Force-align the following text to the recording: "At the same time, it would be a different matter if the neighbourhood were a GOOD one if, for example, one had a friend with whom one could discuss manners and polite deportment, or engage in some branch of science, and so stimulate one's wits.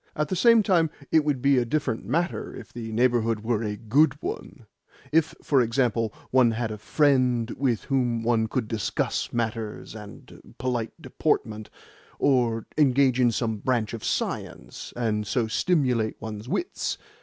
"At 0.15 0.29
the 0.29 0.35
same 0.35 0.63
time, 0.63 0.89
it 1.11 1.23
would 1.23 1.43
be 1.43 1.59
a 1.59 1.63
different 1.63 2.03
matter 2.07 2.55
if 2.55 2.73
the 2.73 2.91
neighbourhood 2.91 3.41
were 3.43 3.61
a 3.61 3.75
GOOD 3.77 4.19
one 4.23 4.65
if, 5.11 5.35
for 5.43 5.61
example, 5.61 6.11
one 6.31 6.49
had 6.53 6.71
a 6.71 6.79
friend 6.79 7.51
with 7.51 7.83
whom 7.83 8.23
one 8.23 8.47
could 8.47 8.67
discuss 8.67 9.31
manners 9.31 9.93
and 9.93 10.55
polite 10.57 10.99
deportment, 10.99 11.69
or 12.17 12.65
engage 12.79 13.19
in 13.19 13.31
some 13.31 13.57
branch 13.57 13.93
of 13.93 14.03
science, 14.03 14.91
and 14.95 15.27
so 15.27 15.45
stimulate 15.47 16.19
one's 16.19 16.49
wits. 16.49 16.97